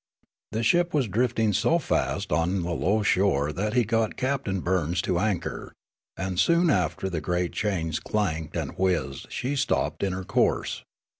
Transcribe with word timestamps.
The 0.51 0.63
ship 0.63 0.95
was 0.95 1.07
drifting 1.07 1.53
so 1.53 1.77
fast 1.77 2.31
on 2.31 2.63
the 2.63 2.71
low 2.71 3.03
shore 3.03 3.53
that 3.53 3.73
he 3.75 3.83
got 3.83 4.17
Captain 4.17 4.59
Burns 4.61 4.99
to 5.03 5.19
anchor; 5.19 5.73
and 6.17 6.39
soon 6.39 6.71
after 6.71 7.07
the 7.07 7.21
great 7.21 7.53
chains 7.53 7.99
clanked 7.99 8.57
and 8.57 8.71
whizzed 8.79 9.31
she 9.31 9.51
had 9.51 9.59
stopped 9.59 10.01
in 10.01 10.11
her 10.13 10.23
course. 10.25 10.83